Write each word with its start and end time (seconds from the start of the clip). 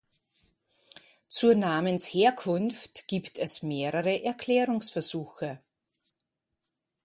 Zur 1.27 1.53
Namensherkunft 1.53 3.07
gibt 3.07 3.37
es 3.37 3.61
mehrere 3.61 4.23
Erklärungsversuche. 4.23 5.61